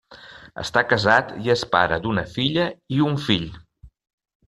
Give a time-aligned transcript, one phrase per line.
[0.63, 2.69] Està casat i és pare d'una filla
[2.99, 3.49] i un fill.